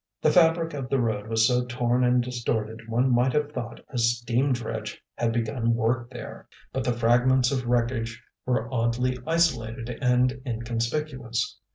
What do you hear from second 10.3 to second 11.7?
inconspicuous.